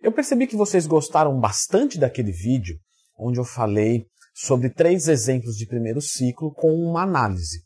[0.00, 2.78] Eu percebi que vocês gostaram bastante daquele vídeo
[3.18, 7.62] onde eu falei sobre três exemplos de primeiro ciclo com uma análise.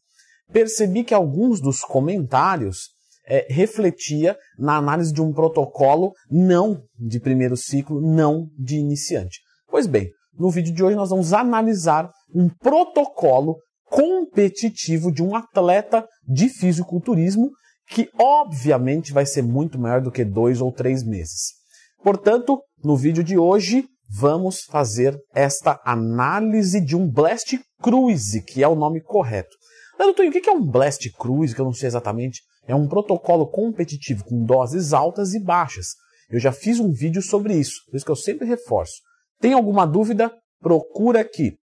[0.51, 2.91] Percebi que alguns dos comentários
[3.27, 9.41] é, refletia na análise de um protocolo não de primeiro ciclo, não de iniciante.
[9.69, 16.07] Pois bem, no vídeo de hoje nós vamos analisar um protocolo competitivo de um atleta
[16.27, 17.51] de fisiculturismo
[17.89, 21.62] que obviamente vai ser muito maior do que dois ou três meses.
[22.03, 28.69] Portanto, no vídeo de hoje vamos fazer esta análise de um Blast Cruise, que é
[28.69, 29.57] o nome correto.
[29.97, 32.43] Mas, doutor, o que é um Blast Cruise, que eu não sei exatamente?
[32.67, 35.95] É um protocolo competitivo com doses altas e baixas.
[36.29, 38.95] Eu já fiz um vídeo sobre isso, por isso que eu sempre reforço.
[39.41, 40.33] Tem alguma dúvida?
[40.61, 41.57] Procura aqui.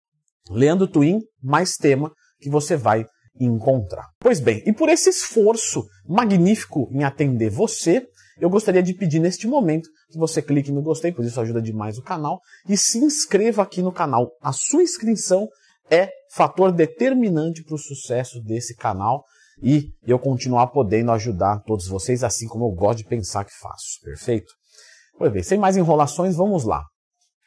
[0.51, 3.05] Leandro Twin, mais tema, que você vai
[3.39, 4.05] encontrar.
[4.19, 8.05] Pois bem, e por esse esforço magnífico em atender você,
[8.39, 11.97] eu gostaria de pedir neste momento que você clique no gostei, pois isso ajuda demais
[11.97, 14.31] o canal, e se inscreva aqui no canal.
[14.41, 15.47] A sua inscrição
[15.89, 19.23] é fator determinante para o sucesso desse canal
[19.61, 23.99] e eu continuar podendo ajudar todos vocês, assim como eu gosto de pensar que faço.
[24.03, 24.53] Perfeito?
[25.17, 26.83] Pois bem, sem mais enrolações, vamos lá.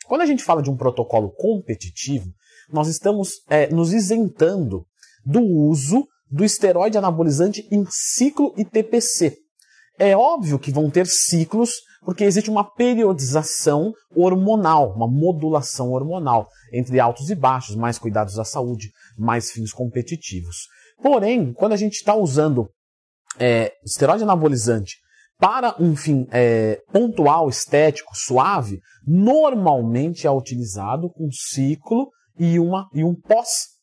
[0.07, 2.27] Quando a gente fala de um protocolo competitivo,
[2.73, 4.85] nós estamos é, nos isentando
[5.25, 9.37] do uso do esteroide anabolizante em ciclo e TPC.
[10.01, 16.99] É óbvio que vão ter ciclos, porque existe uma periodização hormonal, uma modulação hormonal entre
[16.99, 20.57] altos e baixos, mais cuidados à saúde, mais fins competitivos.
[21.03, 22.71] Porém, quando a gente está usando
[23.39, 24.97] é, esteroide anabolizante
[25.39, 33.05] para um fim é, pontual, estético, suave, normalmente é utilizado com ciclo e, uma, e
[33.05, 33.15] um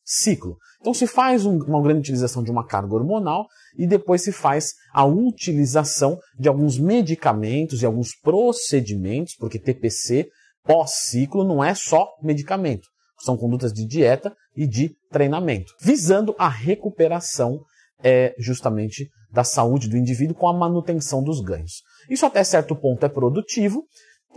[0.08, 0.58] pós-ciclo.
[0.80, 3.45] Então se faz um, uma grande utilização de uma carga hormonal
[3.77, 10.30] e depois se faz a utilização de alguns medicamentos e alguns procedimentos, porque TPC
[10.64, 12.88] pós-ciclo não é só medicamento.
[13.19, 17.60] São condutas de dieta e de treinamento, visando a recuperação
[18.04, 21.81] é, justamente da saúde do indivíduo com a manutenção dos ganhos.
[22.10, 23.83] Isso até certo ponto é produtivo,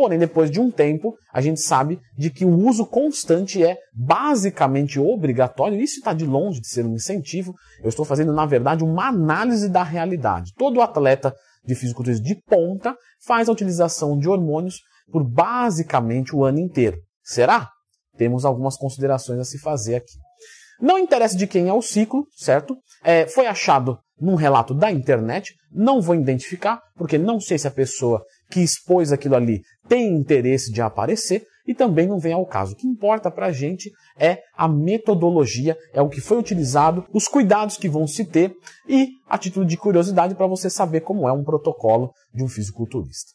[0.00, 4.98] porém depois de um tempo a gente sabe de que o uso constante é basicamente
[4.98, 5.78] obrigatório.
[5.78, 7.54] Isso está de longe de ser um incentivo.
[7.82, 10.54] Eu estou fazendo na verdade uma análise da realidade.
[10.56, 11.34] Todo atleta
[11.66, 12.96] de fisiculturismo de ponta
[13.26, 14.80] faz a utilização de hormônios
[15.12, 16.96] por basicamente o ano inteiro.
[17.22, 17.68] Será?
[18.20, 20.12] temos algumas considerações a se fazer aqui.
[20.78, 22.76] Não interessa de quem é o ciclo, certo?
[23.02, 27.70] É, foi achado num relato da internet, não vou identificar, porque não sei se a
[27.70, 32.72] pessoa que expôs aquilo ali tem interesse de aparecer e também não vem ao caso.
[32.72, 37.28] O que importa para a gente é a metodologia, é o que foi utilizado, os
[37.28, 38.52] cuidados que vão se ter
[38.88, 43.32] e a título de curiosidade para você saber como é um protocolo de um fisiculturista.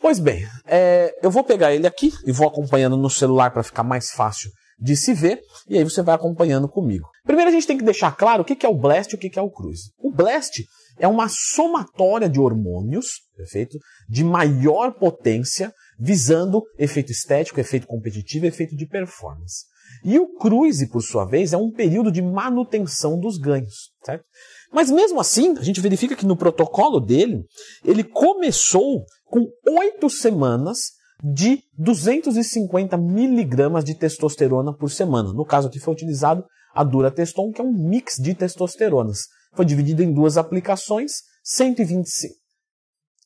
[0.00, 3.84] Pois bem, é, eu vou pegar ele aqui e vou acompanhando no celular para ficar
[3.84, 7.08] mais fácil de se ver, e aí você vai acompanhando comigo.
[7.24, 9.38] Primeiro a gente tem que deixar claro o que é o Blast e o que
[9.38, 9.90] é o Cruise.
[9.98, 10.62] O Blast
[10.98, 13.78] é uma somatória de hormônios, perfeito?
[14.08, 19.64] De maior potência, visando efeito estético, efeito competitivo, efeito de performance.
[20.04, 24.24] E o Cruise, por sua vez, é um período de manutenção dos ganhos, certo?
[24.72, 27.44] Mas mesmo assim, a gente verifica que no protocolo dele,
[27.84, 29.46] ele começou com
[29.78, 35.32] oito semanas de 250 miligramas de testosterona por semana.
[35.32, 39.28] No caso aqui foi utilizado a Durateston, que é um mix de testosteronas.
[39.56, 41.12] Foi dividido em duas aplicações,
[41.42, 42.34] 125,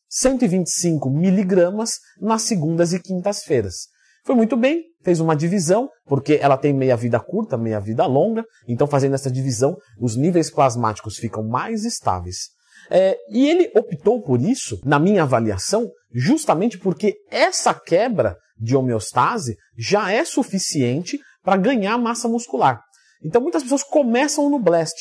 [0.09, 3.89] 125 miligramas nas segundas e quintas-feiras.
[4.25, 8.45] Foi muito bem, fez uma divisão, porque ela tem meia vida curta, meia vida longa,
[8.69, 12.51] então fazendo essa divisão, os níveis plasmáticos ficam mais estáveis.
[12.89, 19.57] É, e ele optou por isso, na minha avaliação, justamente porque essa quebra de homeostase
[19.77, 22.81] já é suficiente para ganhar massa muscular.
[23.25, 24.97] Então muitas pessoas começam no Blast.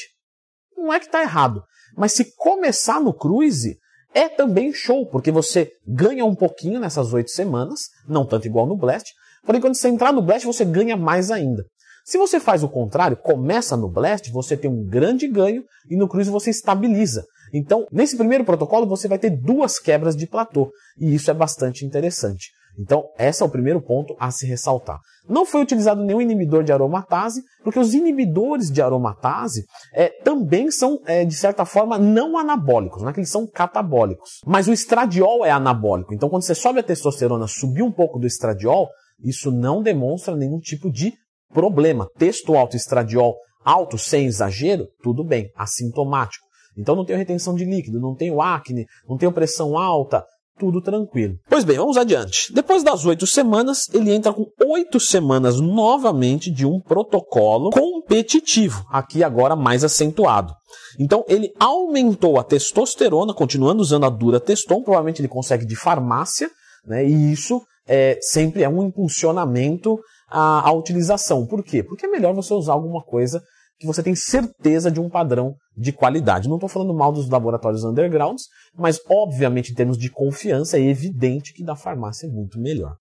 [0.80, 1.62] Não é que está errado,
[1.96, 3.78] mas se começar no Cruise,
[4.14, 8.78] é também show, porque você ganha um pouquinho nessas oito semanas, não tanto igual no
[8.78, 9.12] Blast,
[9.46, 11.64] porém quando você entrar no Blast você ganha mais ainda.
[12.06, 16.08] Se você faz o contrário, começa no Blast, você tem um grande ganho e no
[16.08, 17.24] Cruise você estabiliza.
[17.54, 21.86] Então, nesse primeiro protocolo, você vai ter duas quebras de platô, e isso é bastante
[21.86, 22.50] interessante.
[22.80, 25.00] Então, esse é o primeiro ponto a se ressaltar.
[25.28, 30.98] Não foi utilizado nenhum inibidor de aromatase, porque os inibidores de aromatase é, também são,
[31.06, 34.40] é, de certa forma, não anabólicos, não é que eles são catabólicos.
[34.46, 36.14] Mas o estradiol é anabólico.
[36.14, 38.88] Então, quando você sobe a testosterona, subir um pouco do estradiol,
[39.22, 41.14] isso não demonstra nenhum tipo de
[41.54, 42.08] problema.
[42.18, 43.36] Texto alto, estradiol
[43.66, 46.46] alto, sem exagero, tudo bem, assintomático.
[46.78, 50.24] Então não tenho retenção de líquido, não tenho acne, não tenho pressão alta,
[50.60, 51.36] tudo tranquilo.
[51.50, 52.54] Pois bem, vamos adiante.
[52.54, 59.24] Depois das oito semanas, ele entra com oito semanas novamente de um protocolo competitivo, aqui
[59.24, 60.54] agora mais acentuado.
[61.00, 66.50] Então ele aumentou a testosterona, continuando usando a dura teston, provavelmente ele consegue de farmácia,
[66.86, 67.08] né?
[67.08, 69.98] E isso é, sempre é um impulsionamento
[70.30, 71.46] à, à utilização.
[71.46, 71.82] Por quê?
[71.82, 73.42] Porque é melhor você usar alguma coisa
[73.80, 76.50] que você tem certeza de um padrão de qualidade.
[76.50, 78.44] Não estou falando mal dos laboratórios undergrounds,
[78.78, 82.96] mas obviamente em termos de confiança é evidente que da farmácia é muito melhor.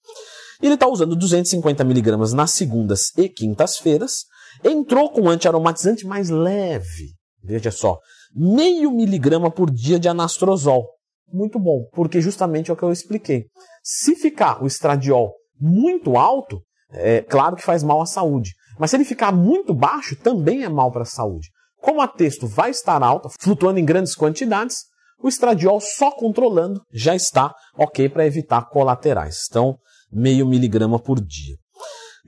[0.62, 4.25] Ele está usando 250 miligramas nas segundas e quintas-feiras.
[4.64, 7.14] Entrou com um antiaromatizante mais leve.
[7.42, 7.98] Veja só,
[8.34, 10.86] meio miligrama por dia de anastrozol.
[11.32, 13.46] Muito bom, porque justamente é o que eu expliquei.
[13.82, 16.60] Se ficar o estradiol muito alto,
[16.90, 18.52] é claro que faz mal à saúde.
[18.78, 21.48] Mas se ele ficar muito baixo, também é mal para a saúde.
[21.80, 24.84] Como a texto vai estar alta, flutuando em grandes quantidades,
[25.20, 29.46] o estradiol só controlando já está ok para evitar colaterais.
[29.48, 29.76] Então,
[30.10, 31.56] meio miligrama por dia.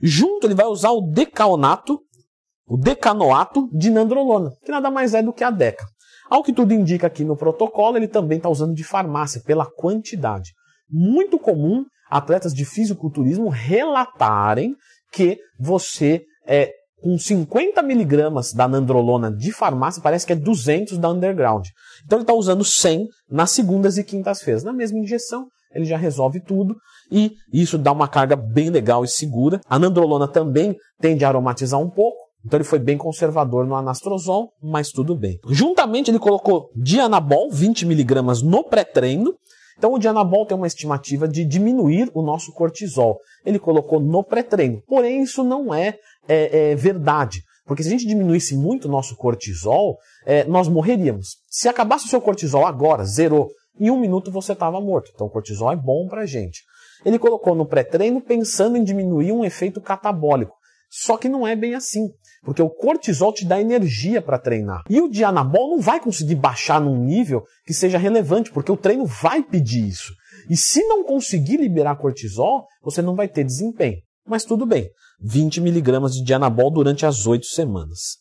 [0.01, 1.99] Junto ele vai usar o decaonato,
[2.67, 5.85] o decanoato de nandrolona, que nada mais é do que a deca.
[6.29, 10.51] Ao que tudo indica aqui no protocolo, ele também está usando de farmácia pela quantidade.
[10.89, 14.75] Muito comum atletas de fisiculturismo relatarem
[15.11, 16.71] que você é,
[17.01, 21.65] com 50 miligramas da nandrolona de farmácia, parece que é 200 da underground.
[22.05, 24.63] Então ele está usando 100 nas segundas e quintas-feiras.
[24.63, 26.75] Na mesma injeção, ele já resolve tudo
[27.11, 29.59] e isso dá uma carga bem legal e segura.
[29.67, 34.49] A nandrolona também tende a aromatizar um pouco, então ele foi bem conservador no anastrozol,
[34.61, 35.39] mas tudo bem.
[35.47, 39.33] Juntamente ele colocou dianabol, 20 miligramas no pré-treino,
[39.77, 43.19] então o Dianabol tem uma estimativa de diminuir o nosso cortisol.
[43.45, 44.81] Ele colocou no pré-treino.
[44.87, 45.97] Porém, isso não é,
[46.27, 47.43] é, é, verdade.
[47.65, 51.37] Porque se a gente diminuísse muito o nosso cortisol, é, nós morreríamos.
[51.49, 55.11] Se acabasse o seu cortisol agora, zerou, em um minuto você estava morto.
[55.13, 56.61] Então o cortisol é bom para a gente.
[57.05, 60.55] Ele colocou no pré-treino pensando em diminuir um efeito catabólico.
[60.89, 62.09] Só que não é bem assim,
[62.43, 64.83] porque o cortisol te dá energia para treinar.
[64.89, 69.05] E o dianabol não vai conseguir baixar num nível que seja relevante, porque o treino
[69.05, 70.13] vai pedir isso.
[70.49, 73.97] E se não conseguir liberar cortisol, você não vai ter desempenho.
[74.25, 74.89] Mas tudo bem,
[75.21, 78.17] 20 miligramas de dianabol durante as 8 semanas.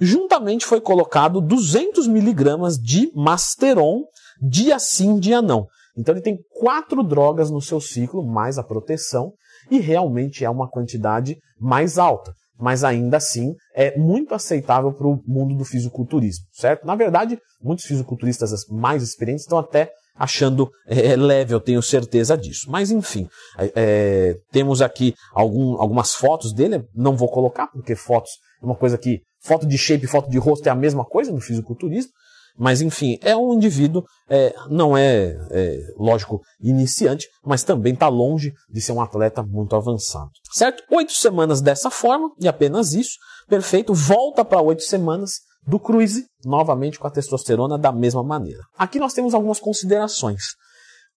[0.00, 4.04] Juntamente foi colocado 200 miligramas de masteron
[4.40, 5.66] dia sim, dia não.
[5.96, 9.32] Então ele tem quatro drogas no seu ciclo, mais a proteção,
[9.70, 12.32] e realmente é uma quantidade mais alta.
[12.58, 16.86] Mas ainda assim é muito aceitável para o mundo do fisiculturismo, certo?
[16.86, 22.70] Na verdade, muitos fisiculturistas mais experientes estão até achando é, leve, eu tenho certeza disso.
[22.70, 23.28] Mas enfim,
[23.58, 28.30] é, é, temos aqui algum, algumas fotos dele, não vou colocar, porque fotos
[28.62, 29.20] é uma coisa que.
[29.46, 32.10] Foto de shape foto de rosto é a mesma coisa no fisiculturismo,
[32.56, 38.52] mas, enfim, é um indivíduo, é, não é, é, lógico, iniciante, mas também está longe
[38.70, 40.30] de ser um atleta muito avançado.
[40.52, 40.82] Certo?
[40.90, 43.16] Oito semanas dessa forma, e apenas isso,
[43.48, 48.60] perfeito, volta para oito semanas do cruise, novamente com a testosterona da mesma maneira.
[48.78, 50.42] Aqui nós temos algumas considerações.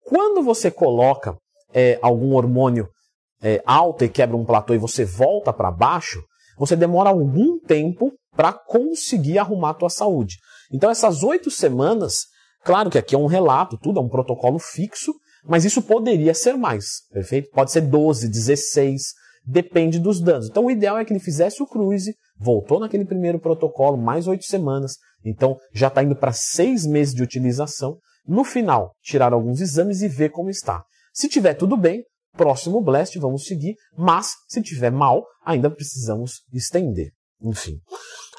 [0.06, 1.36] Quando você coloca
[1.74, 2.88] é, algum hormônio
[3.42, 6.24] é, alto e quebra um platô e você volta para baixo,
[6.58, 10.38] você demora algum tempo para conseguir arrumar a tua saúde.
[10.72, 12.26] Então, essas oito semanas,
[12.64, 15.14] claro que aqui é um relato, tudo é um protocolo fixo,
[15.46, 17.50] mas isso poderia ser mais, perfeito?
[17.52, 19.02] Pode ser 12, 16,
[19.46, 20.50] depende dos danos.
[20.50, 24.44] Então, o ideal é que ele fizesse o cruise, voltou naquele primeiro protocolo, mais oito
[24.44, 27.98] semanas, então já está indo para seis meses de utilização.
[28.28, 30.84] No final, tirar alguns exames e ver como está.
[31.14, 32.04] Se tiver tudo bem,
[32.38, 37.12] próximo blast, vamos seguir, mas se tiver mal, ainda precisamos estender.
[37.42, 37.80] Enfim.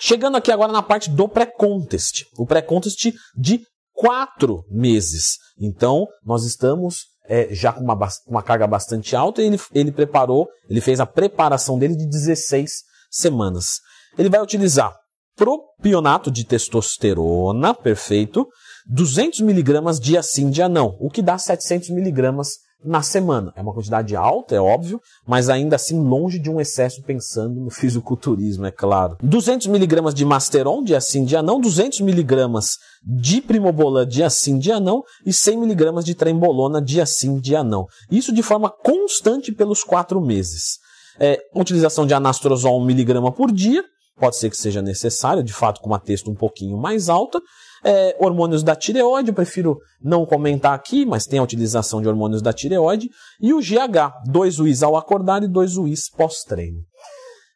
[0.00, 2.24] Chegando aqui agora na parte do pré-contest.
[2.38, 3.60] O pré-contest de
[3.92, 5.36] quatro meses.
[5.58, 10.48] Então, nós estamos é, já com uma, uma carga bastante alta e ele, ele preparou,
[10.68, 12.70] ele fez a preparação dele de 16
[13.10, 13.80] semanas.
[14.16, 14.94] Ele vai utilizar
[15.36, 18.46] propionato de testosterona, perfeito,
[18.88, 22.54] 200 miligramas dia sim, dia não, o que dá 700 miligramas
[22.84, 23.52] na semana.
[23.56, 27.70] É uma quantidade alta, é óbvio, mas ainda assim longe de um excesso pensando no
[27.70, 29.16] fisiculturismo, é claro.
[29.22, 34.78] 200 miligramas de Masteron, dia sim, dia não, 200 miligramas de Primobolan, dia sim, dia
[34.78, 37.86] não, e 100 miligramas de Trembolona, dia sim, dia não.
[38.10, 40.78] Isso de forma constante pelos quatro meses.
[41.18, 43.82] É, utilização de anastrozol 1 miligrama por dia,
[44.18, 47.40] pode ser que seja necessário, de fato com uma texto um pouquinho mais alta,
[47.84, 52.42] é, hormônios da tireoide, eu prefiro não comentar aqui, mas tem a utilização de hormônios
[52.42, 53.08] da tireoide.
[53.40, 56.80] E o GH, dois UIs ao acordar e dois UIs pós-treino.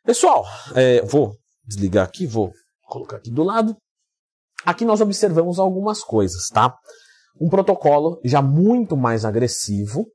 [0.04, 2.52] Pessoal, é, vou desligar aqui, vou
[2.88, 3.76] colocar aqui do lado.
[4.64, 6.74] Aqui nós observamos algumas coisas, tá?
[7.40, 10.06] um protocolo já muito mais agressivo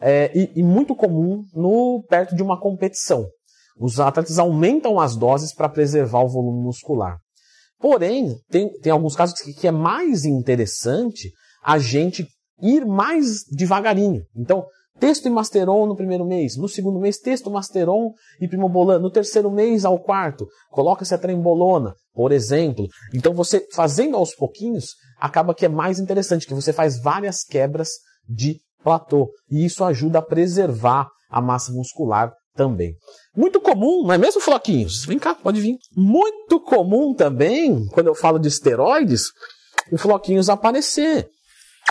[0.00, 3.26] é, e, e muito comum no perto de uma competição.
[3.80, 7.18] Os atletas aumentam as doses para preservar o volume muscular.
[7.80, 11.30] Porém, tem, tem alguns casos que, que é mais interessante
[11.62, 12.26] a gente
[12.60, 14.22] ir mais devagarinho.
[14.36, 14.66] Então,
[14.98, 20.46] testosteron no primeiro mês, no segundo mês testosteron e primobolan, no terceiro mês ao quarto,
[20.70, 22.86] coloca-se a trembolona, por exemplo.
[23.14, 27.90] Então você fazendo aos pouquinhos, acaba que é mais interessante, que você faz várias quebras
[28.28, 32.96] de platô, e isso ajuda a preservar a massa muscular também.
[33.36, 35.04] Muito comum, não é mesmo, Floquinhos?
[35.04, 35.76] Vem cá, pode vir.
[35.96, 39.26] Muito comum também, quando eu falo de esteroides,
[39.92, 41.30] o Floquinhos aparecer.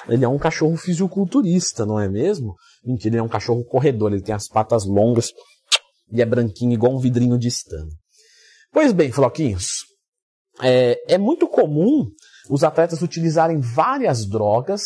[0.10, 2.54] Ele é um cachorro fisiculturista, não é mesmo?
[2.84, 5.32] Mentira, ele é um cachorro corredor, ele tem as patas longas
[6.12, 7.90] e é branquinho igual um vidrinho de estano.
[8.72, 9.86] Pois bem, Floquinhos,
[10.62, 12.12] é, é muito comum
[12.50, 14.82] os atletas utilizarem várias drogas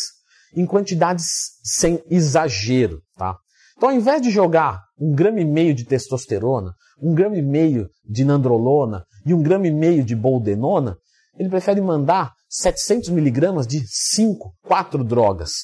[0.54, 1.26] em quantidades
[1.64, 3.36] sem exagero, tá?
[3.82, 6.72] Então, ao invés de jogar um grama e meio de testosterona,
[7.02, 10.96] um grama e meio de nandrolona e um grama e meio de boldenona,
[11.36, 15.54] ele prefere mandar 700 miligramas de 5, 4 drogas.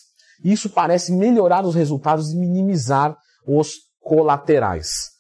[0.42, 5.10] Isso parece melhorar os resultados e minimizar os colaterais.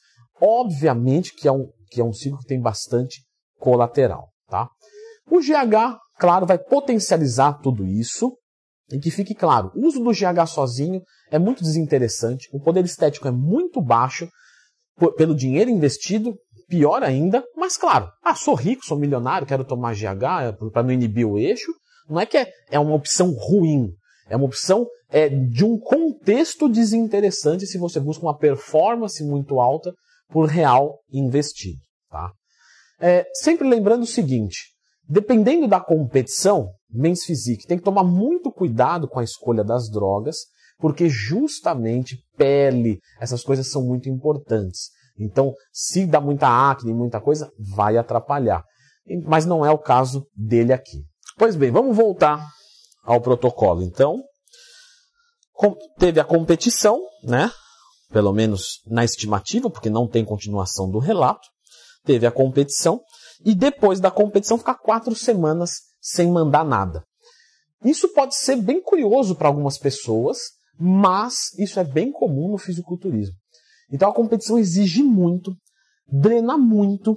[0.42, 3.22] Obviamente que é um, que é um ciclo que tem bastante
[3.60, 4.68] colateral, tá?
[5.30, 8.36] O GH, claro, vai potencializar tudo isso,
[8.90, 13.28] e que fique claro, o uso do GH sozinho é muito desinteressante, o poder estético
[13.28, 14.28] é muito baixo,
[15.16, 16.34] pelo dinheiro investido,
[16.68, 21.26] pior ainda, mas claro, ah, sou rico, sou milionário, quero tomar GH para não inibir
[21.26, 21.72] o eixo,
[22.08, 23.90] não é que é, é uma opção ruim,
[24.28, 29.92] é uma opção é, de um contexto desinteressante se você busca uma performance muito alta
[30.28, 31.80] por real investido.
[32.10, 32.30] Tá?
[33.00, 34.72] É, sempre lembrando o seguinte,
[35.08, 40.36] dependendo da competição, Men's Physique tem que tomar muito cuidado com a escolha das drogas,
[40.78, 44.90] porque justamente pele, essas coisas são muito importantes.
[45.18, 48.62] Então, se dá muita acne, muita coisa, vai atrapalhar.
[49.24, 51.02] Mas não é o caso dele aqui.
[51.36, 52.46] Pois bem, vamos voltar
[53.02, 53.82] ao protocolo.
[53.82, 54.22] Então,
[55.98, 57.50] teve a competição, né?
[58.10, 61.48] Pelo menos na estimativa, porque não tem continuação do relato.
[62.04, 63.00] Teve a competição
[63.44, 67.04] e depois da competição ficar quatro semanas sem mandar nada.
[67.84, 70.38] Isso pode ser bem curioso para algumas pessoas,
[70.78, 73.34] mas isso é bem comum no fisiculturismo.
[73.90, 75.54] Então a competição exige muito,
[76.10, 77.16] drena muito,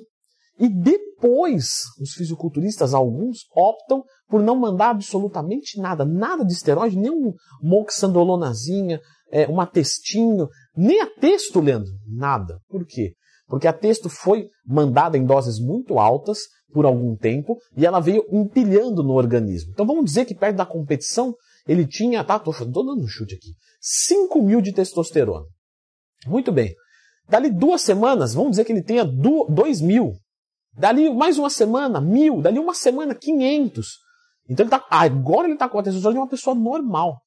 [0.60, 7.12] e depois os fisiculturistas, alguns, optam por não mandar absolutamente nada, nada de esteroide, nem
[7.12, 9.00] um moxandolonazinha,
[9.32, 12.60] é, uma textinho, nem a texto, Leandro, nada.
[12.70, 13.14] Por quê?
[13.52, 16.40] Porque a texto foi mandada em doses muito altas
[16.74, 19.72] por algum tempo e ela veio empilhando no organismo.
[19.74, 21.36] Então vamos dizer que perto da competição
[21.68, 23.50] ele tinha, tá, tô, tô dando um chute aqui,
[23.82, 25.46] 5 mil de testosterona.
[26.26, 26.74] Muito bem.
[27.28, 30.14] Dali duas semanas, vamos dizer que ele tenha 2 mil.
[30.74, 32.42] Dali mais uma semana, mil.
[32.42, 33.86] Dali uma semana, 500.
[34.50, 37.20] Então ele tá, agora ele está com a testosterona de uma pessoa normal.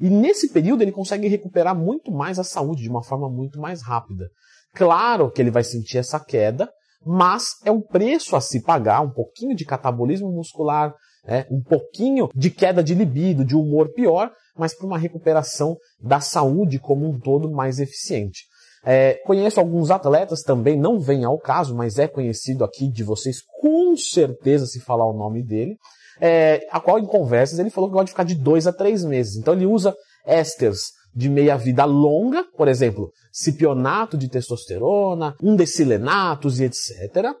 [0.00, 3.80] E nesse período ele consegue recuperar muito mais a saúde de uma forma muito mais
[3.80, 4.28] rápida.
[4.74, 6.70] Claro que ele vai sentir essa queda,
[7.04, 10.94] mas é um preço a se pagar, um pouquinho de catabolismo muscular,
[11.26, 16.20] é, um pouquinho de queda de libido, de humor pior, mas para uma recuperação da
[16.20, 18.44] saúde como um todo mais eficiente.
[18.84, 23.42] É, conheço alguns atletas também, não vem ao caso, mas é conhecido aqui de vocês
[23.60, 25.76] com certeza se falar o nome dele,
[26.20, 29.36] é, a qual em conversas ele falou que pode ficar de dois a três meses.
[29.36, 29.94] Então ele usa
[30.24, 37.34] ésteres de meia-vida longa, por exemplo, cipionato de testosterona, um decilenatos e etc.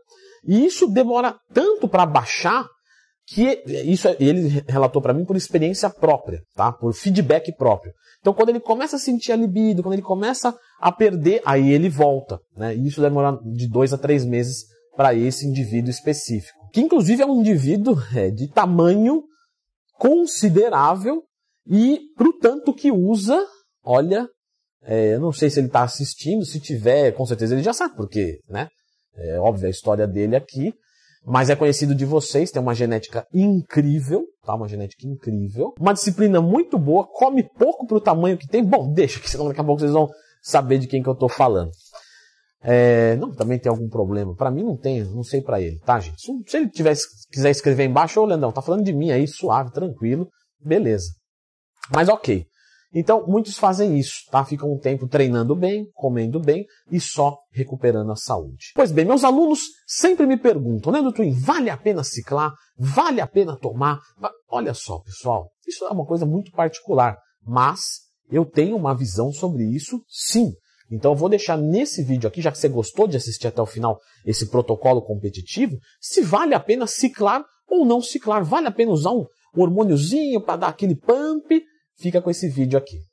[0.44, 2.66] E isso demora tanto para baixar
[3.24, 6.72] que isso ele relatou para mim por experiência própria, tá?
[6.72, 7.92] Por feedback próprio.
[8.20, 11.88] Então, quando ele começa a sentir a libido, quando ele começa a perder, aí ele
[11.88, 12.74] volta, né?
[12.74, 14.64] E isso demora de dois a três meses
[14.96, 19.22] para esse indivíduo específico, que inclusive é um indivíduo é, de tamanho
[19.92, 21.22] considerável
[21.68, 23.38] e pro tanto que usa,
[23.82, 24.28] olha,
[24.82, 27.96] é, eu não sei se ele está assistindo, se tiver, com certeza ele já sabe
[27.96, 28.68] por quê, né?
[29.16, 30.72] É óbvio a história dele aqui,
[31.24, 34.54] mas é conhecido de vocês, tem uma genética incrível, tá?
[34.54, 35.74] Uma genética incrível.
[35.78, 38.64] Uma disciplina muito boa, come pouco pro tamanho que tem.
[38.64, 40.08] Bom, deixa, que senão daqui a pouco vocês vão
[40.40, 41.70] saber de quem que eu tô falando.
[42.60, 44.34] É, não, também tem algum problema.
[44.34, 46.20] Para mim não tem, não sei para ele, tá, gente?
[46.20, 49.72] Se, se ele tivesse, quiser escrever embaixo, ô Leandrão, tá falando de mim aí, suave,
[49.72, 50.28] tranquilo,
[50.60, 51.10] beleza.
[51.92, 52.46] Mas ok.
[52.94, 54.44] Então, muitos fazem isso, tá?
[54.44, 58.72] Ficam um tempo treinando bem, comendo bem e só recuperando a saúde.
[58.74, 62.52] Pois bem, meus alunos sempre me perguntam, né, doutor, vale a pena ciclar?
[62.78, 64.00] Vale a pena tomar?
[64.48, 67.80] Olha só, pessoal, isso é uma coisa muito particular, mas
[68.30, 70.52] eu tenho uma visão sobre isso, sim.
[70.90, 73.66] Então eu vou deixar nesse vídeo aqui, já que você gostou de assistir até o
[73.66, 78.42] final esse protocolo competitivo, se vale a pena ciclar ou não ciclar.
[78.44, 81.62] Vale a pena usar um hormôniozinho para dar aquele pump?
[81.98, 83.07] Fica com esse vídeo aqui.